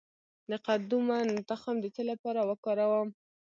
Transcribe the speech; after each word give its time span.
د 0.49 0.51
قدومه 0.65 1.17
تخم 1.49 1.75
د 1.81 1.85
څه 1.95 2.01
لپاره 2.11 2.41
وکاروم؟ 2.49 3.09